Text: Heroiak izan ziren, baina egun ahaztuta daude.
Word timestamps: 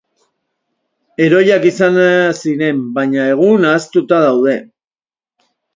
Heroiak 1.25 1.67
izan 1.71 2.01
ziren, 2.41 2.81
baina 2.99 3.29
egun 3.35 3.71
ahaztuta 3.75 4.25
daude. 4.29 4.59